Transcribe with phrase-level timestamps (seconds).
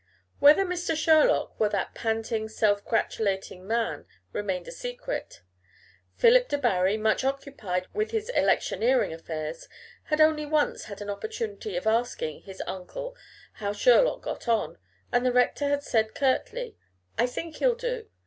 [0.39, 0.95] Whether Mr.
[0.95, 5.43] Sherlock were that panting, self gratulating man, remained a secret.
[6.15, 9.69] Philip Debarry, much occupied with his electioneering affairs,
[10.05, 13.15] had only once had an opportunity of asking his uncle
[13.61, 14.79] how Sherlock got on,
[15.11, 16.75] and the rector had said, curtly,
[17.19, 18.09] "I think he'll do.